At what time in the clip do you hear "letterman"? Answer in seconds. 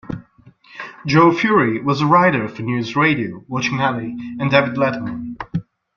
4.75-5.35